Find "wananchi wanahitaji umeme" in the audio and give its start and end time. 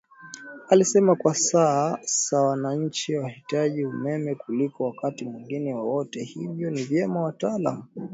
2.41-4.35